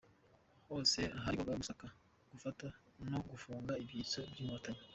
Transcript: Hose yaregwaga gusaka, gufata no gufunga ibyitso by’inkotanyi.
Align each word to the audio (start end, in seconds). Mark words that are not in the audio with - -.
Hose 0.69 0.99
yaregwaga 1.05 1.59
gusaka, 1.61 1.85
gufata 2.31 2.65
no 3.11 3.19
gufunga 3.29 3.71
ibyitso 3.83 4.19
by’inkotanyi. 4.31 4.81